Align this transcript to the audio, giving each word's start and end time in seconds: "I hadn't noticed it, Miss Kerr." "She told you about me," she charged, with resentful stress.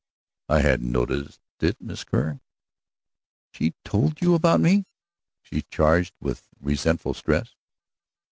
"I 0.49 0.61
hadn't 0.61 0.91
noticed 0.91 1.41
it, 1.59 1.79
Miss 1.79 2.03
Kerr." 2.03 2.39
"She 3.51 3.75
told 3.85 4.19
you 4.19 4.33
about 4.33 4.59
me," 4.59 4.87
she 5.43 5.61
charged, 5.61 6.15
with 6.19 6.49
resentful 6.59 7.13
stress. 7.13 7.53